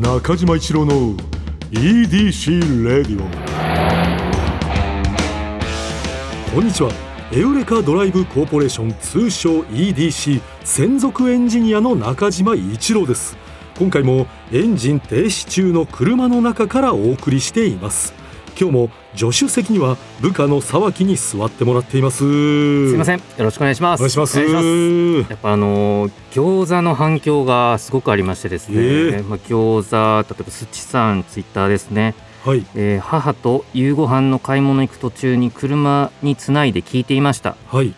[0.00, 1.14] 中島一郎の
[1.70, 3.28] EDC レディオ
[6.52, 6.90] こんにちは。
[7.32, 13.36] エウレカドライブコーポレーション通称 EDC 専属エンジニアの中島一郎です。
[13.78, 18.23] 今回もエンジン停止中の車の中からお送りしています。
[18.58, 22.18] 今日も助手席には部下の沢木に座ってもらっています。
[22.18, 23.18] すいません。
[23.18, 24.00] よろしくお願いします。
[24.00, 24.38] お願いします。
[24.38, 32.14] やっぱあのー餃子の反響がすごくありましてですね、えーまあ、餃子例えばすちさんツイッターですね、
[32.44, 32.64] はい。
[32.74, 37.56] えー母と夕ご飯の買い物行く途中に車につないで聞いていました。
[37.68, 37.94] はい。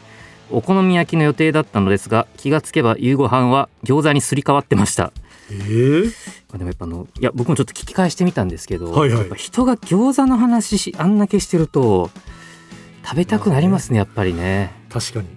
[0.50, 5.12] お好み焼きの予定だったのですが気がつけば夕ご飯は餃子にすり替わってました
[5.50, 5.54] え。
[5.54, 6.04] ー、
[6.48, 9.18] まあでもやっぱあのいや僕もちょっと聞き返してみたんですけど、はいはい。
[9.18, 12.10] やっぱ人が餃子の話しあんだけしてると
[13.04, 14.72] 食べたくなりますねやっぱりね。
[14.90, 15.28] 確かに。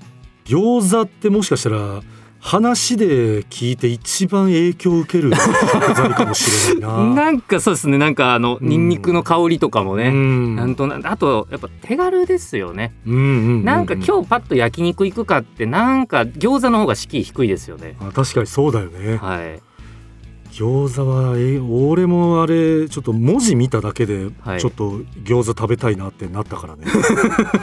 [0.45, 2.01] 餃子ってもしかしたら
[2.41, 7.13] 話で聞いて一番影響を受ける食 材かもしれないな。
[7.13, 8.67] なんかそうですねなんかあのうん。
[8.67, 10.55] ニンニクの香りとかもね、うん。
[10.55, 13.25] なんとなあとやっぱ手軽ですよね、うんうんう
[13.57, 13.65] ん。
[13.65, 17.97] なんか今日パッと焼肉行くかってなんか餃子の方が敷居低いですよね。
[17.99, 19.17] あ確かにそうだよね。
[19.17, 19.68] はい
[20.51, 24.59] 餃子はえ俺もあれちょっと文字見ただけではい。
[24.59, 26.85] ちょっと餃子食べたいなってなったからね。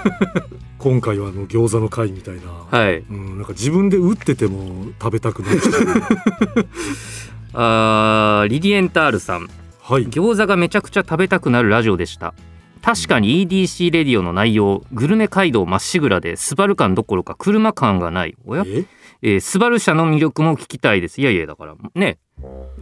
[0.78, 2.78] 今回はあの餃子の会みたいな。
[2.78, 2.98] はい。
[2.98, 5.68] うん、なんか自分で打ってても食べたくなるし、
[7.54, 9.48] あーリディエンタールさん。
[9.82, 12.34] はい、餃子がめちゃくちゃ食べたくなるラジオでした。
[12.82, 18.36] 確かに EDC レディオの内容グルメ街道まっしぐらでスバル感どころか車感がない。
[18.46, 18.62] おや？
[18.64, 18.84] え？
[19.22, 22.19] えースバル車の魅力も聞きたいですいやいやだからね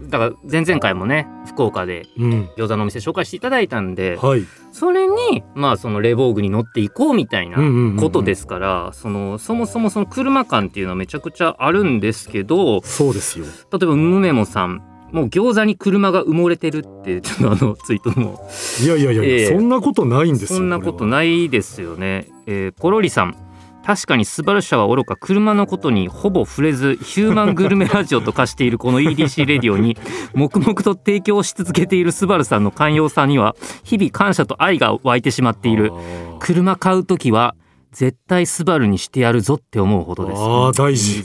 [0.09, 13.47] だから前々回もね福岡でうん、餃子のお店紹介していただいたんではい、それにまあそのレボーグに乗っていこうみたいなうんうんうんうんことですからそのそもそもその車感っていうのはめちゃくちゃあるんですけどそうですよ。
[13.73, 18.49] 例えばムメモさんもう餃子に車が埋もれてるってちょっとあのツイートも
[18.83, 20.59] いやいやいや、ええそんなことないんですよ。
[20.59, 21.09] そんなことい。
[21.09, 22.27] ないですよね。
[22.47, 23.37] えーコロリさん
[23.85, 29.97] 確かにスバル車はおろか車のことにほぼ触れずヒューマングルメラジオと化しているこの EDC レディオに
[30.35, 35.93] 黙々と提供し続けているスバルさんの寛容さには日々感謝と愛が湧いてしまっている。
[36.41, 37.55] 車買う時は
[37.93, 40.39] 絶対スバルにしてやるぞって思うほどです。
[40.39, 41.23] あー大事。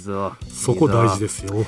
[0.48, 1.66] そこ大事すですよ。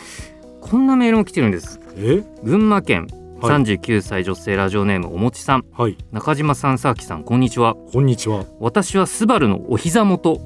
[0.59, 1.79] こんなメールも来てるんです。
[1.97, 2.23] え？
[2.43, 3.07] 群馬県
[3.41, 3.63] はい。
[3.63, 5.65] 39歳女性ラジオネームおもちさん。
[5.75, 7.75] はい、中島さんさあきさんこんにちは。
[7.91, 8.45] こんにちは。
[8.59, 10.39] 私はスバルのお膝元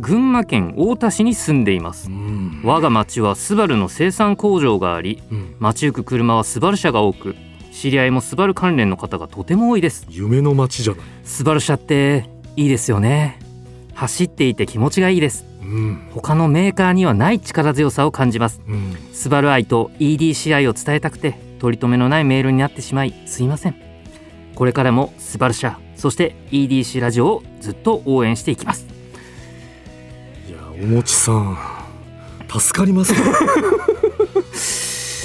[0.00, 2.10] 群馬県太田市に住んでいます。
[2.10, 2.60] うん。
[2.64, 5.56] 我が町はスバルの生産工場がありうん。
[5.58, 7.36] 街行く車はスバル車が多く
[7.72, 10.06] 知り合いもスバル関連の方がとても多いです。
[10.08, 11.04] 夢の街じゃない。
[11.24, 13.38] スバル車っていいですよね。
[13.94, 15.46] 走っていて気持ちがいいです。
[15.62, 18.60] うん、他のメーカーにはない力強さを感じます。
[18.68, 23.94] うん、スバル愛と EDC 愛を伝えたくて取り留めのないメールになってしまいすいません。
[24.54, 28.86] これからもスバル車そして EDC ラジオをずっと応援していきます
[30.46, 31.56] いや、おもちさん。
[32.48, 33.18] 助かりますね。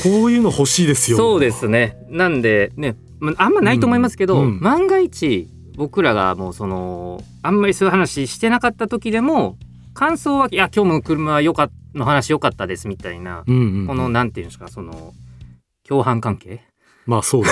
[0.03, 1.17] こういうの欲しいですよ。
[1.17, 9.57] そうですねなんでねまあんまないと思いますけど、うんうん万が一僕らがもうそのあんまりそういう話してなかった時でも
[9.93, 15.13] 感想は「いや今日の車はよかっの話良かったです」みたいな、うんうんうん、このなんていうんですかその
[15.87, 16.61] 共犯関係？
[17.05, 17.51] まあそうだ。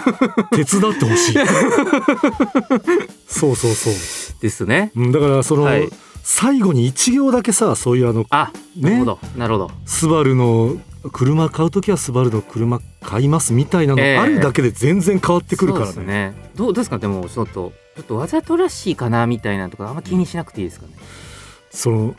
[0.52, 1.34] 手伝ってほしい。
[3.26, 3.94] そうそうそう。
[4.40, 4.92] ですね。
[4.94, 5.88] うんだからその、はい
[6.22, 9.70] 最後に一行だけさそういうあのあなるほど、なるほど。
[9.86, 10.76] スバルの
[11.12, 14.18] 車買う時はスバルの車買いますみたいなのええ。
[14.18, 16.50] あるだけで全然変わってくるからね,、ね。
[16.54, 16.98] どうですか？
[16.98, 20.92] でもちょっとちょっとわざとらしいかなみたいなとかあんま気にしなくていいですかね？
[21.70, 22.14] その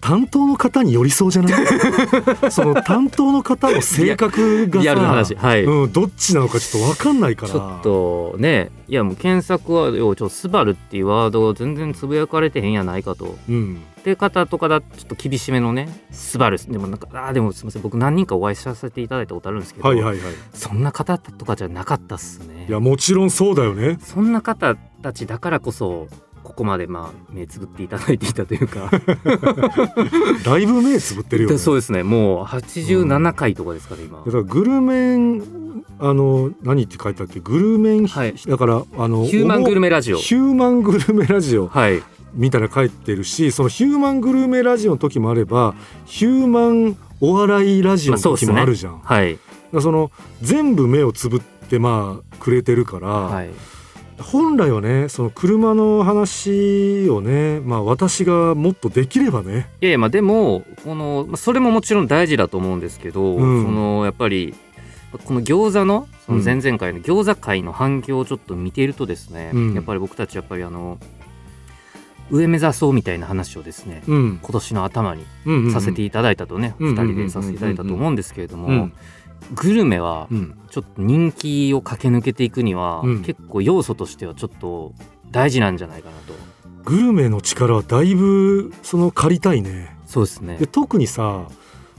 [0.00, 1.54] 担当の方に寄りそうじゃない？
[2.50, 5.34] その担当の方の性格がリアルなさ話。
[5.34, 7.52] はい、うん、どっちなのかちょっと分かんないから。
[7.52, 13.36] ちょっとねいやもう検索はよちょスバルっていうワードを全然つぶやかれてへんやないかと。
[13.48, 13.82] うん。
[13.98, 16.58] って方とかだとちょっと厳しめのねスバル。
[16.58, 17.82] でもなんかあーでもすみません。
[17.82, 20.32] 僕何人かお会いさせていただいたことあるんですけど、はいはいはい。
[20.54, 22.66] そんな方とかじゃなかったっすね。
[22.68, 23.98] いやもちろんそうだよね。
[24.00, 26.06] そんな方たちだからこそ
[26.58, 28.90] ここまでまあ目つぶっていただいていたというか。
[30.44, 31.54] だいぶ目つぶってるよね。
[31.54, 32.02] でそうですね。
[32.02, 38.34] もう87回とかですから今、だからグルメンあの何って書いてあっけグルメン、はい。
[38.48, 40.16] だからあのヒューマングルメラジオ。
[40.16, 42.02] ヒューマングルメラジオはい。
[42.34, 45.76] みたいなの書いてるしそのヒューマングルメラジオの時もあれば
[46.06, 49.38] ヒューマンお笑いラジオの時もあるじゃん、だかはい
[49.72, 50.10] らその
[50.42, 53.50] 全部目をつぶってまあくれてるから、はい
[54.20, 59.70] 本来はねその車の話をねまあ私がもっとできればね。
[59.80, 63.64] いやいやまあでもこのまあそれももちろん大事だと思うんですけど、うん。
[63.64, 64.54] そのやっぱり
[65.24, 69.74] この餃子のその前々回の餃子会の反響をちょっと見ているとですね、うん。
[69.74, 70.98] やっぱり僕たちやっぱりあの
[72.30, 74.38] 上目指そうみたいな話をですねうん。
[74.42, 75.24] 今年の頭に
[75.72, 78.92] させていただいたとね、うん2人でさせていただいたと思うんですけれども、うん
[79.54, 80.54] グルメはうん。
[80.70, 83.22] ちょっと人気を駆け抜けていくには、うん。
[83.22, 84.92] 結構要素としてはちょっと
[85.30, 86.34] 大事なんじゃないかなと。
[86.84, 89.96] グルメの力はだいぶその借りたいね。
[90.06, 90.56] そうですね。
[90.56, 91.48] で特にさ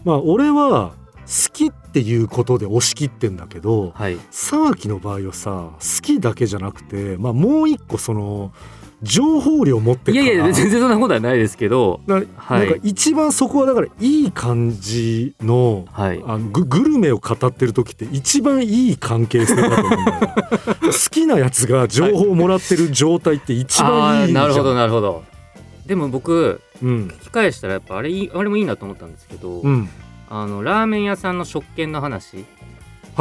[0.04, 0.94] まあ俺は
[1.26, 4.18] 好きっていうことで押し切ってんだけどはい。
[4.32, 8.52] 沢木の場合はさ好きだけじゃなくて、まあ、もう一個その
[9.02, 12.68] 情報量持っているからやいや全然そんなことはないですけどなはい。
[12.70, 16.22] なんか一番そこはだからいい感じのはい。
[16.26, 20.34] あのググルメを語ってる時って一番いい関係性だと思うんだよ。
[20.82, 25.24] 好きなやつが情報をもらってる状態って一番いいじゃん、あーなるほどなるほど。
[25.86, 27.08] でも僕うん。
[27.08, 29.90] 聞き返したらやっぱあれいいあれもいいなと思ったんですけど、うん。
[30.30, 32.36] あのラーメン屋さんの食券の話。
[32.36, 32.59] はいはい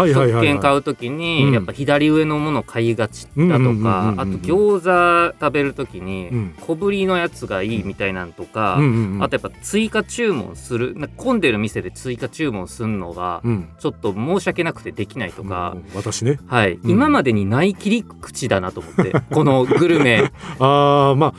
[0.06, 1.52] 食券買う時に、うん。
[1.52, 6.54] やっぱ左上のもの買いがちだとかあと餃子食べる時にうん。
[6.60, 8.78] 小ぶりのやつがいいみたいなんとか、
[9.20, 13.68] あとやっぱ追加注文する混んでる店で追加注文するのがうん。
[13.78, 16.38] ちょっと申し訳なくてできないとか、うん私ね。
[16.46, 16.80] はい、ん。
[16.84, 21.34] 今までにない切り口だなと思ってこのグルメ、 ああまあ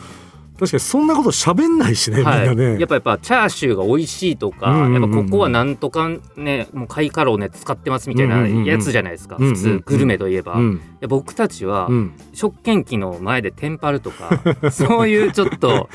[0.59, 2.79] 確かにそんなこと喋んないしね、はい、みんなね。
[2.79, 4.85] やっぱやっぱチャーシューが美味しいとか、うんうんうん。
[4.87, 9.55] うんやっぱここはなんとかねもうカイカローネ使ってますみたいなやつじゃないですか、うんうんうん。
[9.55, 10.81] 普通グルメといえば、いうん。
[10.99, 12.13] や僕たちはうん。
[12.33, 14.41] 食券機の前でテンパるとか
[14.71, 15.89] そういうちょっと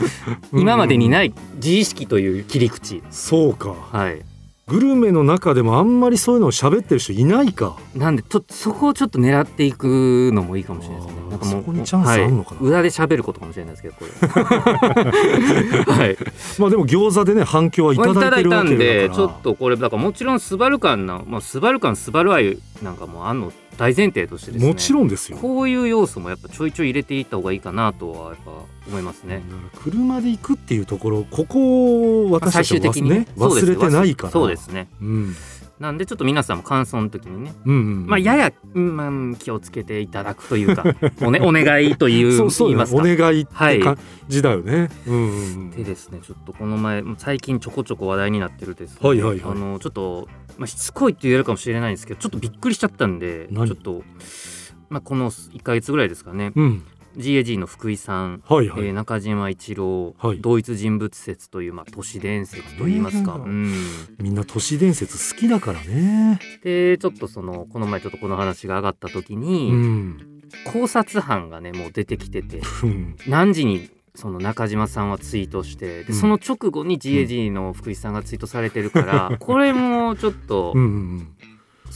[0.52, 3.74] 今までにない自意識という切り口、そうか。
[3.92, 4.22] はい、
[4.66, 7.76] グルメの中でもあんまりそういうのを喋ってる人いないか。
[7.94, 11.20] なんでちょそこをちょっと狙っていくのもいいかもしれないですね。
[11.30, 12.60] なんかもうそこにチャンスあんのかな。
[12.60, 14.10] はい、裏で喋ることかもしれないですけどこれ。
[15.92, 16.16] はい。
[16.58, 24.68] まあでも餃子でね反響はいただいてるわけんでだからちょっとこれだからもちろんスバル感な、まあ、スバル感スバル愛なんかもあんの大前提としてですね。
[24.68, 25.38] もちろんですよ。
[25.38, 28.52] こういう要素もやっぱちょいちょい入れていった方がいいかなとはやっぱ
[28.86, 29.42] 思いますね。
[29.82, 34.88] 車で行くっていうところここをまあ私たちは忘,、ね、忘れてないからですね。
[35.00, 35.36] うん。
[35.78, 40.84] なんでちょっと皆さんも感想の時にね、うんうんまあ、やや、うんまあ、気をつけていただくというか
[41.20, 43.02] お,、ね、お願いというそうそうよ言いますか？
[43.02, 43.98] お願いってはい感
[44.28, 49.52] じだよね、うんうんうんでですねちょっとこの前最近ちょこちょこ話題になってるですね、はいはいはい。
[49.52, 50.28] あのちょっと、
[50.58, 54.04] まあ、しつこいって言えるかもしれないんですけどちょっとびっくりしちゃったんでち何ょっと、
[54.90, 56.52] まあ、この1か月ぐらいですかね。
[56.54, 56.84] うん
[57.16, 60.40] GAG の福井さん、はいはい、えー中島一郎、はい。
[60.40, 63.72] 同一人物説という、まあ、都市伝説といいますか、うん、
[64.18, 66.38] みんな都市伝説好きだからね。
[66.62, 70.42] でちょっとそのこの前ちょっとこの話が上がった時うに、ん。
[70.72, 73.16] 考察班がねもう出てきててうん。
[73.26, 76.14] 何時にその中島さんはツイートしてでうん。
[76.14, 81.28] その直後に GAG の福井さんがツイートされてるから、これもちょっとうんうん。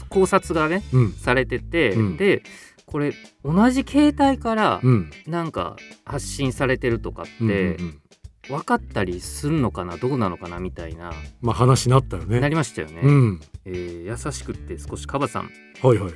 [0.08, 1.12] 考察がねうん。
[1.12, 2.16] されてて、うん。
[2.16, 2.42] で
[2.90, 3.12] これ
[3.44, 5.10] 同じ携帯からうん。
[5.26, 8.00] なんか発信されてるとかってうん
[8.48, 9.98] 分かったりするのかな？
[9.98, 10.58] どうなのかな？
[10.58, 11.12] みたいな、
[11.42, 12.40] まあ話になったよね。
[12.40, 13.40] なりましたよね、うん。
[13.66, 15.50] えー優しくって少しカバさん。
[15.82, 16.14] はいはいはい。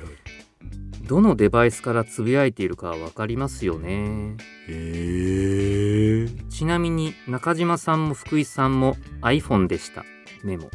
[1.03, 4.35] どのデバイスからつぶやいているかは分かりますよね。
[4.67, 6.27] へえ。
[6.49, 10.03] ちなみに中島さんも福井さんも iPhone でした。
[10.43, 10.71] メモ。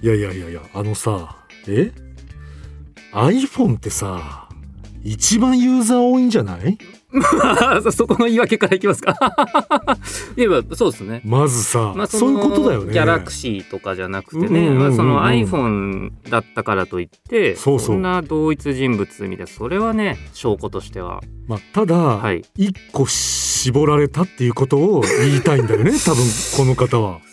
[0.00, 1.92] いやいやいやいやあのさえ
[3.12, 4.43] ？iPhone ってさ
[5.04, 6.78] 一番ユーザー多いんじゃない？
[7.82, 9.16] そ そこの言い訳からいきますか。
[10.36, 11.20] 言えばそうですね。
[11.24, 12.92] まずさ、まあ、そういうことだよね。
[12.92, 14.78] ギャラクシーとかじゃなくてね、うんうんうんうん。
[14.80, 19.46] まあその iPhone だったからといってそんな同一人物みたいな。
[19.46, 21.22] それはね証拠としては。
[21.46, 22.42] まあ、ただ、はい。
[22.56, 26.24] 一個絞られたっていうことを言いたいんだよね多分
[26.56, 27.20] この方は。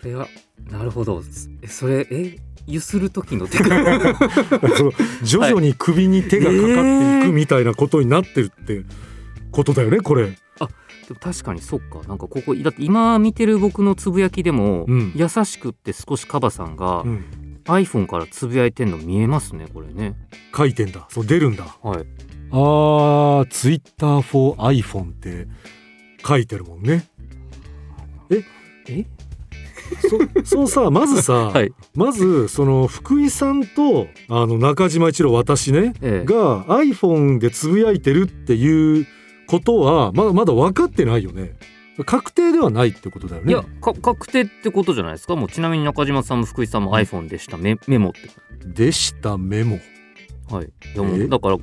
[0.00, 0.28] それは
[0.70, 1.22] なるほど。
[1.62, 2.36] えそれえ
[2.68, 4.14] ゆする時の手が。
[5.24, 8.84] 徐々に首に手がかかっていくみたいなことになってるって
[9.50, 10.26] ことだよねこれ。
[11.08, 12.02] でも確かにそっか。
[12.06, 15.12] なんかここだって今見てる僕のつぶやきでも、うん。
[15.16, 17.24] 優しくって少しカバさんが、うん、
[17.64, 20.16] iPhone からつぶやいてんの見えますねこれね。
[20.54, 21.06] 書いてんだ。
[21.08, 21.64] そう出るんだ。
[21.82, 22.04] はい。
[22.50, 25.46] あー Twitter for iPhone って
[26.26, 27.06] 書いてるもんね。
[28.86, 29.06] え？
[30.44, 31.72] そそうさまずさ、はい。
[31.94, 36.24] まずその福井さんとあの中島一郎私ねええ。
[36.24, 39.06] が iPhone でつぶやいてるっていう
[39.46, 41.56] ことはまだまだ分かってないよね。
[42.06, 43.52] 確定ではないってことだよね。
[43.52, 45.34] いやか確定ってことじゃないですか？
[45.36, 47.56] もうちなみに中島さんも福井さんも iPhone でした。
[47.56, 48.20] メメモって。
[48.66, 49.78] でしたメモ。
[50.50, 50.66] はい。
[50.66, 51.56] いやもだから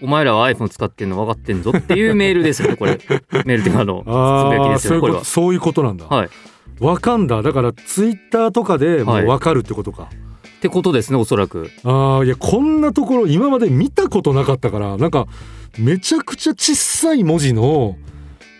[0.00, 2.92] お前らは iPhone 使ってんの分かってんぞっていうメールですよねこれ。
[3.44, 4.06] メールっていうかあのつ
[4.58, 5.18] ぶやきですよねこれは。
[5.20, 6.28] とそういうことなんだ、はい
[6.82, 7.42] わかんだ。
[7.42, 10.10] だからツイッターとかでもうはい分かるってことか、
[10.58, 11.70] ってことですねおそらく。
[11.84, 15.26] ああいやこんなところ今まで見たことなかったからなんか
[15.78, 17.96] めちゃくちゃ小さい文字の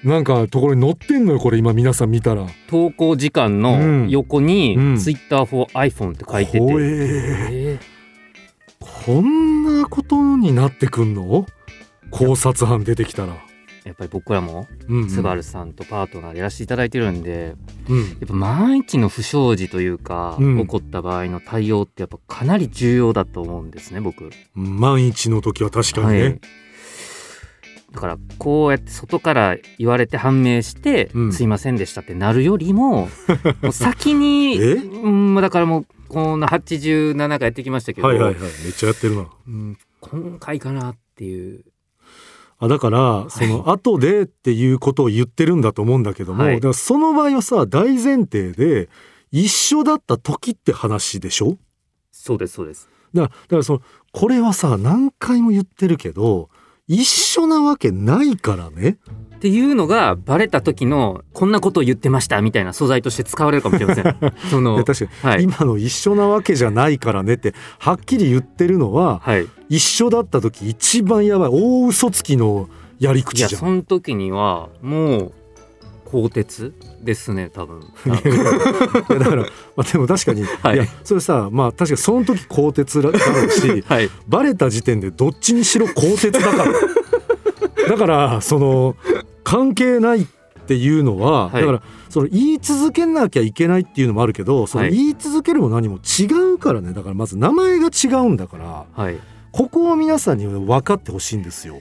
[0.05, 2.47] なんかところに載ってんのよこれ今皆さん見たら。
[2.69, 3.61] 投稿時間うん。
[3.61, 4.97] の横にうん。
[4.99, 7.81] Twitter for iPhone って書いてて、怖ええ
[8.81, 11.47] こんなことになってくんの？
[12.11, 13.37] 考察班出てきたら、ー
[13.85, 15.11] やっぱり僕らもうんうん。
[15.11, 17.57] スバルさんとパートナーでやらせていただいてるんで
[17.89, 17.99] うん。
[17.99, 20.59] やっぱ万一の不祥事というか、うん。
[20.61, 24.31] 起こった場合の対応ってやっぱかなり重要だと思うんですね僕。
[24.55, 26.41] 万一の時は確かにね、はい。
[27.93, 31.33] だからこうやって外から言われて判明して「うん。
[31.33, 33.09] すいませんでした」ってなるよりも
[33.61, 34.75] もう先にえ？
[34.75, 38.41] うんだからもうこの87回やってきましたけど、はいはいはい。
[38.41, 39.27] めっちゃやってるな。
[39.47, 41.65] うん今回かなっていう
[42.65, 46.55] あだからその後でっていうことを言ってるんだと思うんだけども、はい。
[46.55, 48.89] だからその場合はさ大前提で
[49.33, 51.59] 一緒だった時って話でしょ？
[52.13, 52.89] そうですそうです。
[53.13, 56.51] だからだからそのこれはさ何回も言ってるけど
[56.93, 58.99] 一緒なわけないからね
[59.37, 64.17] っていうのがバレた時のこんなことを言ってましたみたいな素材として使われるかもしれません。
[64.51, 69.49] そいのや確かに、はい今の一緒なわけじゃないからねってはっきり言ってるのははい。
[69.69, 72.69] 一緒だった時一番やばい大嘘つきの
[72.99, 75.33] やり口じゃんその時にはもう
[76.13, 77.81] 鋼鉄ですね多分。
[79.19, 83.15] だから、まあ、でも確かに、はいい、やそれさまあ確かにその時鋼鉄だろ
[83.47, 84.11] うしはい。
[84.29, 86.65] バレた時点でどっちにしろ鋼鉄だから
[87.89, 88.97] だからその
[89.43, 90.27] 関係ないっ
[90.67, 99.19] ていうのは、はいだからその言い続けなきゃいけないっていうのもあるけどそのはい言い続けるも何も違うからねだからまず名前が違うんだからはい。
[99.53, 101.81] ここを皆さんに分かってほしいんですよ。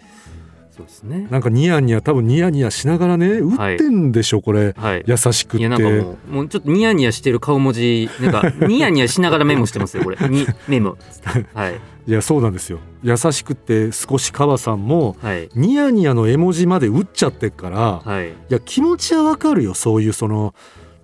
[0.81, 1.27] そうですね。
[1.29, 4.73] なんかニヤニヤ多分ニヤニヤしながらね打ってんでしょ、これ。
[4.75, 5.03] はい。
[5.05, 5.57] 優しくって。
[5.59, 10.17] いやなんかもうもうちょっとニヤニヤしてる顔文字なんか ニヤニヤしながらメモしてますよこれ。
[10.29, 10.97] にメモ。
[11.53, 11.79] はい。
[12.07, 12.79] いやそうなんですよ。
[13.03, 15.49] 優しくって少し川さんもはい。
[15.55, 18.29] ニヤニヤの絵文字まで打っちゃってっから、はい。
[18.29, 20.55] いや気持ちはわかるよそういうその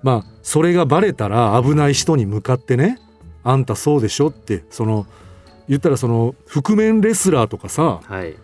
[0.01, 2.99] まあそれがバレたら危ない人に向かってね
[3.43, 5.05] あんたそうでしょってその
[5.69, 8.35] 言ったらその覆面レスラーとかさはい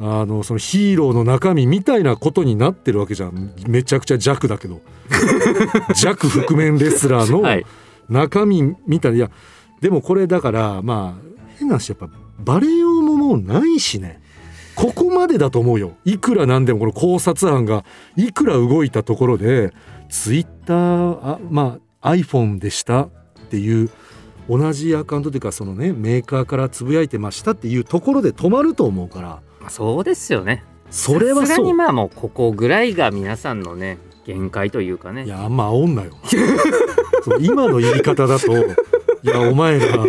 [0.00, 3.52] あのそのヒーローの中身みたいなことになってるわけじゃん。
[3.66, 4.80] めちゃくちゃ弱だけど。
[5.94, 7.66] 弱覆面レスラーのはい。
[8.08, 9.16] 中身みたいな。
[9.18, 9.30] いや
[9.80, 12.08] でもこれだからまあ変な話やっぱ
[12.38, 14.20] バレようももうないしね。
[14.74, 15.92] ここまでだと思うよ。
[16.04, 17.84] いくらなんでもこの考察班が
[18.16, 19.72] いくら動いたところで
[20.08, 23.10] ツイッターあまあ iPhone でしたっ
[23.50, 23.90] ていう
[24.48, 30.64] 同じアカウントというかそのねメーカーからつぶやいてましたっていうところで止まると思うからまあそうですよね。
[30.90, 31.66] それはそう。
[31.66, 35.24] にまあもうここぐらいが皆さんのね限界というかね。
[35.24, 36.16] いやあんま煽んなよ。
[37.40, 38.52] 今の言い方だと
[39.22, 40.04] いやお前ら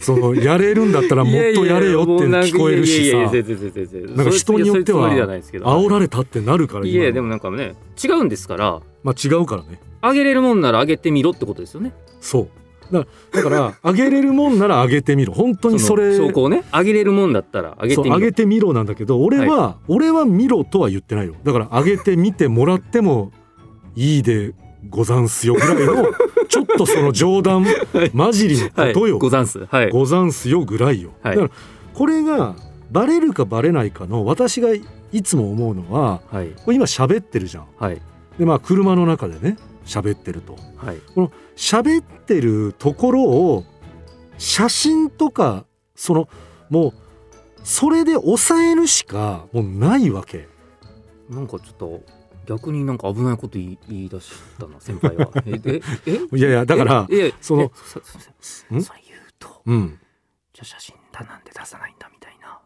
[0.00, 4.24] そのやれるんだったらもっとやれよって聞こえるしさ。
[4.24, 12.48] か人によっては煽られたってなるからいやでもなんかね違うんですからまあ違うからねあげれるもんならあげてみろってことですよねそう
[12.92, 15.34] だだから上げれるもんなら上げてみろ。
[15.34, 16.18] 本当にそれ。
[16.18, 16.64] の証拠をね。
[16.70, 18.16] あげれるもんだったらあげてみろ。
[18.16, 21.34] 上げてみろなんだけど俺は、俺は見ろとは言ってないよ。
[21.44, 23.32] だから上げてみてもらっても
[23.94, 24.54] いいで
[24.88, 26.06] ござんすよぐらいの
[26.48, 27.66] ちょっとその冗談
[28.14, 29.66] 交じりのはいことよ、ござんす。
[29.70, 29.90] はい。
[29.90, 31.36] ござんすよぐらいよ、はい。
[31.36, 31.54] だから
[31.94, 32.54] これが
[32.90, 36.48] バレるかバレないかの私がいつも思うのははい。
[36.64, 37.64] これ今喋ってるじゃん。
[37.78, 38.00] はい。
[38.38, 39.56] でまあ車の中でね
[39.88, 40.56] 喋ってると。
[40.76, 40.98] はい。
[41.14, 43.64] この喋ってるところを
[44.36, 45.64] 写真とか
[45.96, 46.28] その
[46.70, 46.92] もう
[47.64, 50.46] それで抑えるしかもうないわけ。
[51.28, 52.00] なんかちょっと
[52.46, 55.30] 逆になんか危ないこと言い言い出したな先輩は。
[55.46, 56.36] えええ？
[56.36, 57.26] いやいやだからえ？
[57.28, 57.34] え？
[57.40, 57.70] そのえ？
[57.74, 58.00] そ
[58.80, 59.98] それ言うとうん。
[60.52, 62.58] じゃあ写真だなんで出さないんだみたいな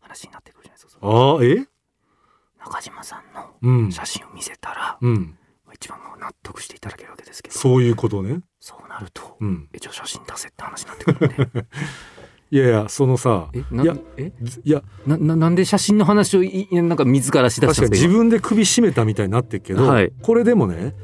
[0.00, 1.66] 話になってくるじゃないですかああえ？
[2.58, 3.92] 中島さんのうん。
[3.92, 5.37] 写真を見せたら、うん
[6.28, 7.58] 納得していただけるわけですけど。
[7.58, 8.40] そういうことね。
[8.60, 9.68] そうなると、うん。
[9.72, 11.66] えじゃあ写真出せって話になってくるんで。
[12.50, 14.32] いやいやそのさいやえ？
[14.40, 14.82] ずいや。
[15.06, 20.12] なななんで写真の話をいいなんか自らしだしたんですか自分で首絞めたみたいになってるけど、はい。
[20.22, 20.94] これでもね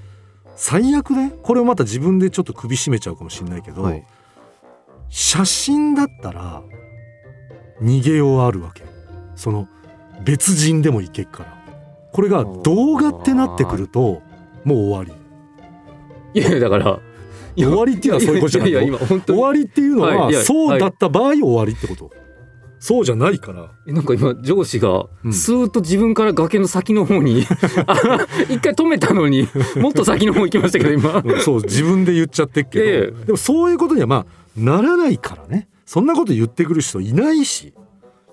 [0.57, 4.05] 最悪ねこれをまた自分でちょっと首絞めちゃうかもしれないけど、はい。
[5.09, 6.63] 写真だったら
[7.83, 8.83] 逃げようあるわけ。
[9.37, 9.69] その
[10.25, 11.65] 別人でもいけっから。
[12.13, 14.23] これが動画ってなってくると
[14.65, 15.17] もう終わ
[16.35, 16.41] り。
[16.41, 17.01] いやいやだから
[17.57, 18.79] 終わりっていうのはそういうことじゃないの？
[18.81, 19.39] いやいや今本当に。
[19.39, 22.11] 終わりっていうのは、はいそうだった場合終わりってこと、
[22.81, 23.71] そうじゃないから。
[23.87, 25.33] えなんか今上司がうん。
[25.33, 27.45] スーッと自分から崖の先の方に、
[27.87, 31.23] あ一回止めたのにもっと先の方行きましたけど今。
[31.25, 32.85] うんそう自分で言っちゃってっけど。
[32.85, 35.69] いやいやでもそういうことにはまあならないからね。
[35.87, 37.73] そんなこと言ってくる人いないし。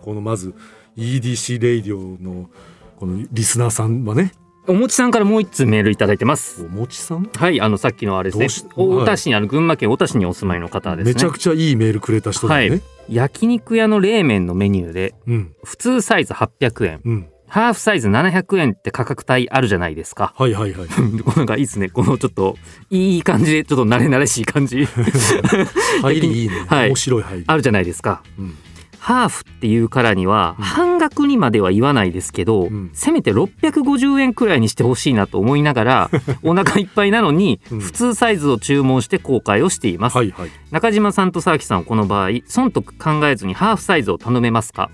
[0.02, 0.56] このまず
[0.98, 2.50] EDC レイディオの
[2.98, 4.32] このリスナーさんはね
[4.72, 6.64] おもちさんからもう一通メールいただいてます。
[6.64, 7.30] おもちさん？
[7.36, 8.70] はいあのさっきのあれですね。
[8.70, 11.14] 太田市にある群馬県太田市にお住まいの方ですね。
[11.14, 12.82] めちゃくちゃいいメールくれた人ね、はい。
[13.10, 15.54] 焼肉屋の冷麺のメニューでうん。
[15.66, 17.28] 普通サイズ800円うん。
[17.50, 20.34] ハーフサイズ700円って価格帯あるじゃないですか。
[20.38, 20.88] はいはいはい。
[21.22, 21.90] このなんかいいですね。
[21.90, 22.56] このちょっと
[22.90, 24.88] いい感じでちょっと慣れ慣れしい感じ。
[26.02, 26.88] 入りいいね、 はい。
[26.88, 27.44] 面白い入り。
[27.46, 28.24] あるじゃないですか。
[28.40, 28.56] うん
[29.04, 30.64] ハーフっていうからにはうん。
[30.64, 32.92] 半額にまでは言わないですけど、うん。
[32.94, 36.10] せめて650円くらいにしてほしいなと思いながら
[36.44, 37.80] お腹いっぱいなのにうん。
[37.80, 40.50] 普通サイズを注文して後悔をしています、はいはい。
[40.70, 44.92] 中島さんと佐々木さんはこの場合損得考えずにハーフサイズを頼めますか？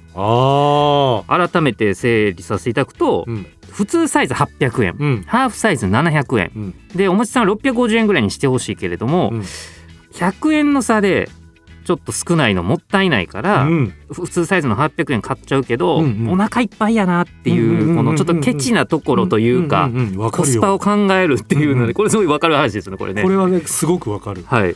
[1.28, 3.46] 改めて整理させていただくと、うん。
[3.70, 5.24] 普通サイズ800円うん。
[5.28, 6.52] ハーフサイズ700円。
[6.56, 6.76] うん。
[6.96, 9.44] でおもちさんは650円ぐらいにしてほしいけれども、うん。
[10.14, 11.30] 100円の差で
[11.88, 13.94] ちょっと少ないのもったいないから、うん。
[14.12, 16.32] ふ普通サイズの800円買っちゃうけど、うんうん。
[16.32, 19.90] お腹いっぱいやなっていうこのちょっとケチなところというか、
[20.34, 23.24] コスパを考えるっていうのでこれすごい分かる話ですよねこれね。
[23.24, 24.44] これはねすごくわかる。
[24.44, 24.76] だかはい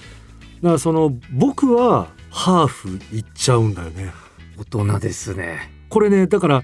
[0.62, 4.14] らその僕はハーフいっちゃうんだよね。
[4.58, 5.70] 大人ですね。
[5.90, 6.64] これねだから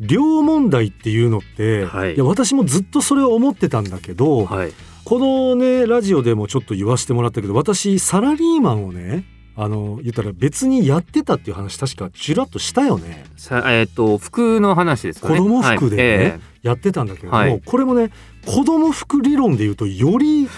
[0.00, 4.72] 量問題っていうのって、はいや私もずっとそれを思ってたんだけど、はい。
[5.04, 9.24] このねラジオでもちょっと言わせてもらったけど私サラリーマンをね
[9.58, 13.24] あの言ったら別にやってたっていう話確かちらっとしたよね。
[13.36, 15.38] さえっ、と服の話ですかね。
[15.38, 16.24] 子供服でね、はい。
[16.24, 17.62] えやってたんだけれども、はい。
[17.64, 18.10] これもね
[18.44, 20.48] 子供服理論で言うとより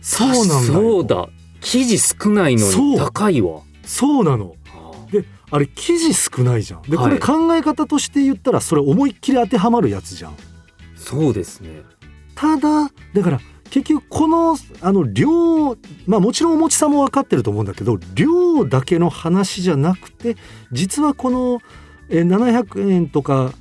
[0.00, 0.60] そうなんだよ。
[0.62, 1.28] そうだ。
[1.60, 2.86] 生地少ないのそう。
[2.90, 3.60] に高いわ。
[3.84, 4.56] そうなの。
[5.12, 6.82] であれ生地少ないじゃん。
[6.82, 7.12] でこはい。
[7.14, 10.36] れ考え方として言ったらそれ思いっきり当てはまるやつじゃん。
[10.96, 11.82] そうですね。
[12.34, 13.40] ただだから
[13.72, 15.76] 結局このあの量
[16.06, 20.36] まあもちろんお持ちさんも分かってると思うんだけど量だけの話じゃなくて
[20.72, 21.60] 実はこの
[22.10, 23.54] えー700円とか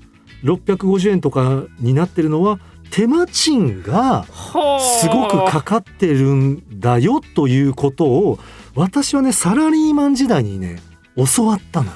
[0.44, 8.38] 650円とかになってるのは手間賃がすごくかかってるんだよということを
[8.76, 10.82] 私はねサラリーマン時代にね
[11.16, 11.92] 教わったの。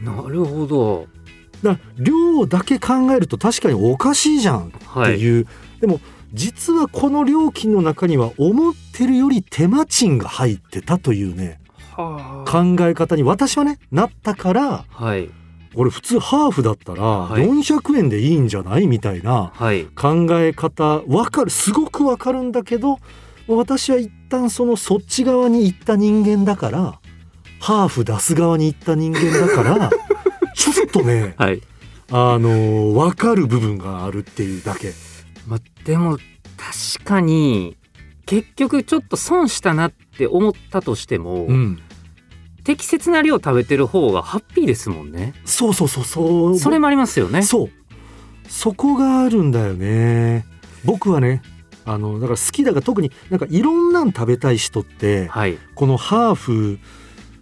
[0.00, 1.08] なるほど。
[1.62, 5.18] だ量だけ考えると確かにおかしいじゃんってはい。
[5.18, 5.46] いう、
[5.78, 6.00] でも
[6.32, 11.60] 実はこの料金の中には思ってるより手間賃が入ってたというね
[11.92, 15.28] はあ考え方に私はねなったからはい
[15.74, 19.84] 俺普通ハーフだったらはい400円でいいんじゃないみたいなはい。
[19.86, 22.98] 考え方わかるすごくわかるんだけど
[23.46, 27.00] 私は一旦そのそっち側に行った人間だから
[27.60, 29.90] ハーフ出す側に行った人間だから
[30.54, 31.60] ちょっとねはい。
[32.12, 34.92] あの分かる部分があるっていうだけ。
[35.46, 36.18] まあ、でも
[36.56, 37.76] 確かに
[38.26, 41.78] 結局ちょっと損したなって思ったとしても、うん、
[42.64, 45.34] 適切な量食べてる方がハッピーですもんね。
[45.44, 47.42] そうそうそうそうそれもありますよね。
[47.42, 47.70] そう
[48.48, 50.44] そこがあるんだよね
[50.84, 51.40] 僕はね
[51.84, 55.58] あのだから好きだが特になんかいろんなん食べたい人ってはい。
[55.74, 56.78] このハーフ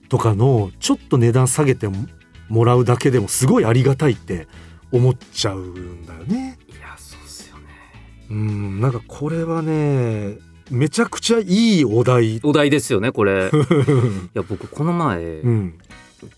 [0.09, 2.07] とかのちょっと値段下げても
[2.49, 4.49] もらうだけでもすごいありがたいって
[4.91, 6.59] 思っちゃうんだよね。
[8.31, 10.39] うんなんかこれはね
[10.71, 12.41] めちゃくちゃいいお題。
[12.43, 13.51] お題ですよねこれ。
[13.51, 13.53] い
[14.35, 15.75] や僕この前、うん。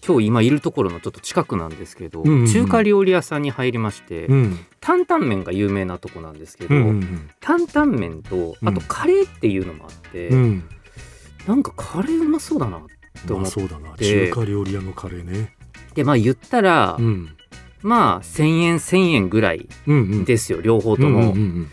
[0.07, 2.46] 今日今いるところのちょっと近くなんですけど、うんうんうん。
[2.46, 4.59] 中華料理屋さんに入りまして、うん。
[4.81, 10.64] 担々麺が有名なとこなんですけど、うんうん担々麺とあとカレーっていうのもあって、うん。
[11.46, 12.83] なんかカレーうまそうだな
[13.26, 15.55] と思っまあそうだなて中華料理屋のカレーね。
[15.94, 17.31] てまあ言ったら、うん
[17.83, 20.25] まあ1,000円1,000円ぐらいうんうん。
[20.25, 21.71] ですよ両方とも、うんうんうん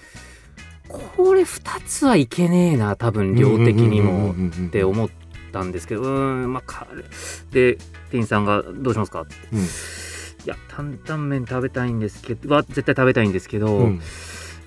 [1.15, 5.09] これ2つはいけねえな多分量的にもうんうんうんうんうんって思っ
[5.51, 7.77] たんですけどうーんまあカレーで
[8.09, 9.59] 店員さんが「どうしますか?」ってうん。
[9.59, 9.63] い
[10.45, 14.01] や担々麺食べたいんですけどは絶対食べたいんですけど、うん。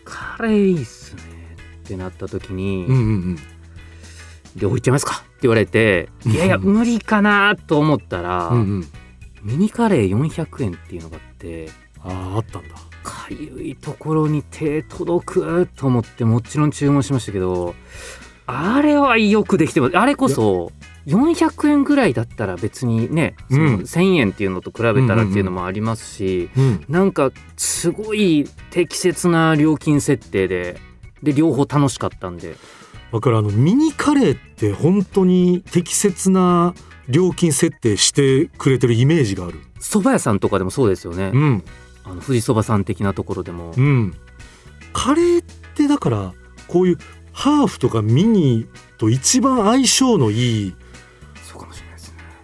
[0.04, 1.22] カレーいいっすね
[1.84, 3.38] ってなった時に、うんうん
[4.56, 5.14] 両方いっちゃいますか？
[5.14, 8.86] って言われていやいやうん無理かなと思ったら、うんうん
[9.42, 11.70] ミニカレー400円っていうのがあって
[12.02, 12.74] あああったんだ。
[13.02, 17.74] かゆいところに手届くと思ってもちろん注文しましたけど
[18.46, 19.96] あれはよくできてます。
[19.96, 20.72] あれこそ
[21.06, 23.74] 400円ぐらいだったら別にね、そのうん。
[23.76, 26.84] 1,000円っていうのと比べたらっていうのもありますし、うん。
[26.88, 30.78] なんかすごい適切な料金設定で
[31.22, 32.56] で両方楽しかったんで。
[33.12, 36.74] だからあのミニカレーって本当に適切な
[37.08, 39.60] 料金設定してくれてるイメージがある。
[39.80, 41.64] 蕎麦屋さんとかでもそうですよね、うん。
[42.04, 44.14] あの富士そばさん的なところでも、うん。
[44.92, 46.34] カレーってだから
[46.68, 46.98] こういう
[47.32, 48.66] ハーフとかミニ
[48.98, 50.74] と一番相性のいい
[51.42, 51.68] そうか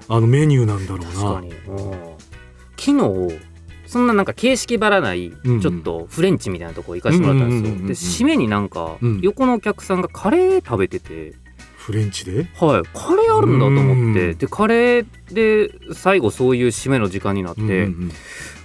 [0.08, 1.06] あのメニューなんだろうな。
[1.06, 1.50] 確かに。
[1.50, 2.16] うん。
[2.78, 3.40] 昨日
[3.86, 8.18] そんななんか形式ばらないちょっとフレンチみたいなとこ行かせてもらったんですよ。
[8.20, 11.34] で締めになんかうん横のお客さんがカレー食べてて
[11.86, 12.48] フレンチで？
[12.58, 12.82] はい。
[12.92, 14.30] カレーあるんだと思って。
[14.30, 14.38] うん。
[14.38, 17.60] でカレーで最後そういう締めの時間になって。
[17.60, 18.10] うん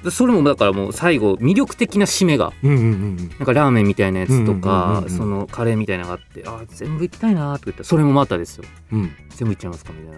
[0.03, 2.51] でそれもだからもう最後魅力的な締めが。
[2.63, 5.09] うんうんうんなんかラーメンみたいなやつとうんうんうんかうん。
[5.11, 8.63] そのカレーみたいなのがあってあ全部行きたいなとか言ったらそれもまたですよ。
[8.91, 9.93] うんうん全部行っちゃいますか？
[9.93, 10.17] みたいな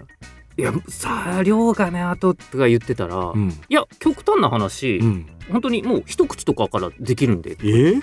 [0.56, 3.52] いやさあ量がねあととか言ってたら、いうん。
[3.68, 5.26] や極端な話、うん。
[5.50, 7.56] 本当にもう一口とかからできるんで。
[7.56, 8.02] だえー？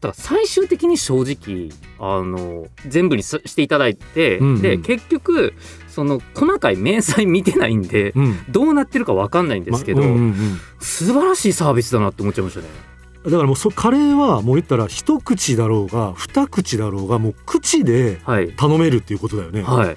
[0.00, 4.62] から最終的に正直あの全部にさしていただいて、うんうん。
[4.62, 5.54] で結局
[5.88, 8.44] その細かい明細見てないんでうん。
[8.48, 10.60] どうなってるかわかんないんですけど、まうんうんうん。
[10.80, 12.66] 素晴らしいサービスだなって思っちゃいましたね。
[13.24, 19.62] だからもうそカレーはもう言ったら一口だろうが二口だろうがもう口ではい、頼めるっていうことだよね。
[19.62, 19.96] はい。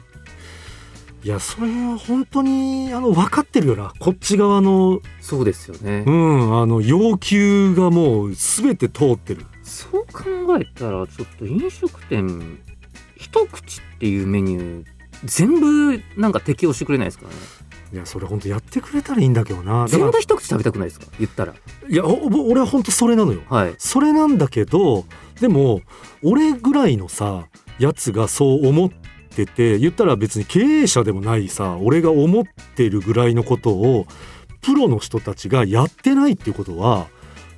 [1.24, 3.94] いやそれは本当にあの分かってるよな。
[4.00, 5.02] こっち側の。
[5.20, 9.46] そうですよね、うんあの要求がもう全て通ってる。
[9.64, 10.24] そう考
[10.60, 12.60] えたらちょっと飲食店
[13.16, 14.86] 一口っていうメニュー
[15.26, 17.32] 全部なんか適用してくれないですかね
[17.94, 19.86] いやそれ本当やってくれたらいいんだけどな。
[19.88, 21.08] 全部一口食べたくないですか？
[21.20, 21.54] 言ったら
[21.90, 23.42] いや俺は本当それなのよ。
[23.50, 25.06] はいそれなんだけど
[25.42, 25.82] でも
[26.24, 27.48] 俺ぐらいのさ
[27.80, 28.90] やつがそう思っ
[29.36, 32.44] てて言ったら別に経営者でもないさ俺が思っ
[32.76, 34.06] てるぐらいのことを
[34.62, 37.08] プロの人たちがやってないっていうことは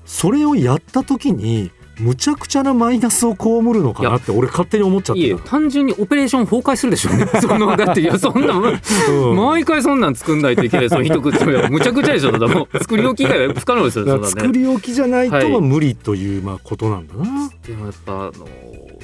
[0.05, 7.27] それをやった時にむちゃくちゃなマイナスを被るのかなって俺勝手に思っちゃってよ単純にオペレーション崩壊するでしょうね。
[7.39, 8.01] そのだって。
[8.01, 9.35] いやそんなた、うん。
[9.35, 11.69] 毎回そんなん作んないといけないその一口目は。
[11.69, 14.27] むちゃくちゃでしょだもう作り置き以外は不可能ですよね。
[14.27, 17.49] 作り置きじゃないとはいは無理というまあことなんだな。
[17.67, 18.47] でもやっぱあの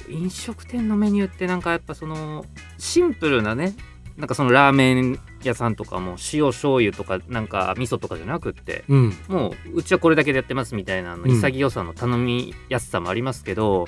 [0.10, 2.46] 飲食店のメニューってなんかやっぱその
[2.80, 3.76] シンプルなね
[4.18, 13.88] なんかそのラーメン屋さんとかも塩醤油とかなんか味噌とかじゃなくってうんもううちはこれだけでやってますみたいなあのうん潔さの頼みやすさもありますけど、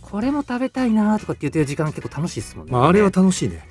[0.00, 2.72] これも食べたいなとかって言ってる時間結構楽しいですもんね。
[2.72, 3.66] まあ、あれは楽しいね。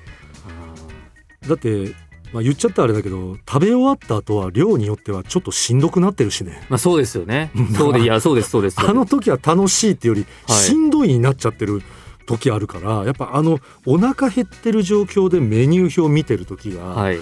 [1.48, 1.94] だって、
[2.32, 7.66] まあ、言っちゃったらあれだけど食べ終わった後は量によってはちょっとしんどくなってるしねまあそうですよねうん。
[7.72, 8.76] そうでいやそうですそうです。
[8.80, 11.82] あの時は楽しいっていうよりはいしんどいになっちゃってる
[12.26, 17.18] 時あるから、やっぱあのお腹減ってる状況でメニュー表見てる時が、はい。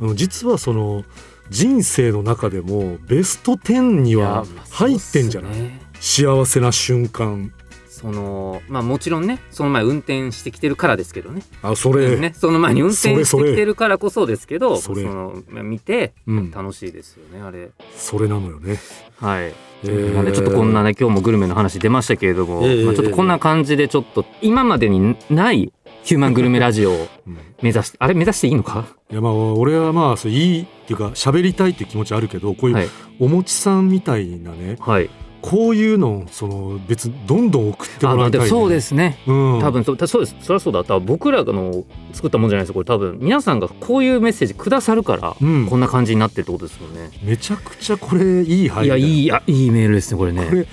[0.00, 1.04] うん実はその
[1.50, 7.52] 人生の中でもベスト10には入ってんじゃない、ね幸せな瞬間
[7.90, 11.42] そのまあもちろんねその前運転してきてるからですけどね。
[11.60, 15.02] あそれ、ねその前に運転してきてるからこそですけどそれ。
[15.02, 17.70] のまあ見てうん、楽しいですよねあれ。
[17.96, 18.78] それなのよね。
[19.16, 20.14] はい、えー。
[20.14, 22.86] なんでちょっとこんなね今日もグルメの話出ましたけれども、えー。
[22.86, 25.72] まあ、ちょっとこんな感じでちょっと今までにない
[26.04, 27.38] ヒューマングルメラジオをうん。
[27.60, 28.86] 目指してあれ目指していいのか？
[29.10, 32.88] いやまあ俺はまあいいっていうか喋りたいっていう気持ちあるけどこういうはい。
[33.18, 35.10] おもちさんみたいなねはい
[35.42, 39.18] こういうのその別にどんどん送ってあもらいたい、ね、そうですね。
[39.26, 40.36] うん、多分そうたそうです。
[40.40, 40.84] そりゃそうだ。
[40.84, 42.74] 多分僕らの作ったもんじゃないですよ。
[42.74, 45.66] これ多分皆さんがこういうメッセージくださるから、うん。
[45.66, 50.46] こんな感じになってるってことですよね、めちゃくちゃこれいい配慮いやいいあいいメールですねこれね。
[50.46, 50.66] これ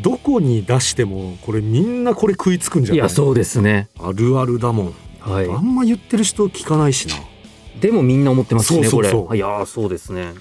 [0.00, 2.98] どこに出してもこれみんなこれ食いつくんじゃない？
[2.98, 3.88] いやそうですね。
[3.98, 5.48] あるあるだもん、はい。
[5.48, 7.14] あんま言ってる人聞かないしな。
[7.80, 9.26] でもみんな思ってますしねそうそうそう。
[9.26, 9.38] これ。
[9.38, 10.32] いやーそうですね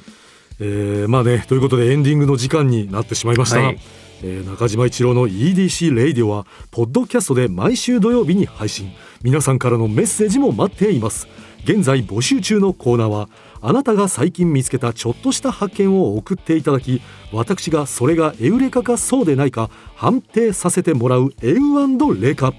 [0.59, 3.79] えーまあねということでエンディングの時間になってしまいました、はい。
[4.23, 8.91] えー中島一郎の EDC レイディオはポッドキャストで毎週土曜日に配信。
[9.23, 11.27] 皆さんからのメッセージも待っています。
[11.65, 13.27] 現在募集中のコーナーは
[13.59, 17.01] あなたが最近見つけたちょっとした発見を送っていただき
[17.33, 22.53] 私がそれがエウレカかそうでないか判定させてもらうエウレカ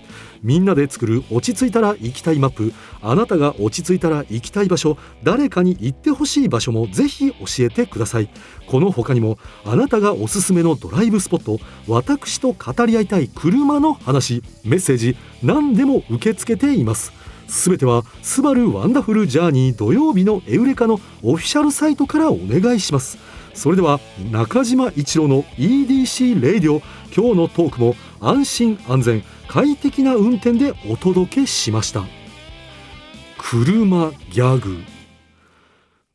[0.46, 2.72] みんなで作る落ち着いたら行きたいマップ。
[3.02, 4.96] あなたが落ち着いたら行きたい場所。
[5.24, 8.28] 誰かに行ってほしい場所もぜひ教えてください。
[8.68, 17.12] この他にもあなたがおすすめのドライブスポット私と語り合いたい車の話メッセージ何でも受け付けています。
[17.48, 23.18] すべては「スバルワンダフルジャーニー土曜日のエウレカ」のオフィシャルサイトからお願いします。
[23.52, 23.98] それでは
[24.30, 26.82] 中島一郎の EDC レイディオ。
[27.16, 29.24] 今日のトークも安心安全。
[29.48, 32.04] 快適な運転でお届けしました。
[33.38, 34.82] 車ギャグ。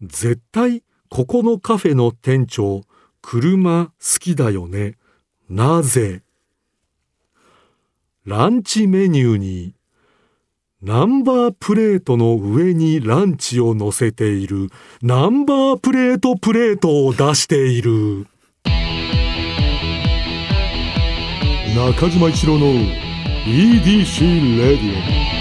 [0.02, 2.84] 絶対ここのカフェの店長
[3.22, 4.96] 車好きだよね。
[5.50, 6.24] なぜ？
[8.26, 9.74] ランチメニューに
[10.82, 14.70] ナンバープレートの上にランチを乗せている
[15.02, 18.28] ナンバープレートプレートを出している。
[21.76, 22.74] 中島一郎の
[23.45, 25.40] EDC レディオ